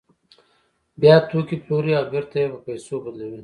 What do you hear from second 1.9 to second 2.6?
او بېرته یې په